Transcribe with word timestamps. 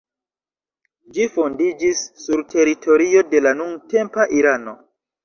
Ĝi 1.17 1.27
fondiĝis 1.35 2.01
sur 2.21 2.41
teritorio 2.53 3.23
de 3.35 3.43
la 3.49 3.53
nuntempa 3.61 4.27
Irano. 4.39 4.75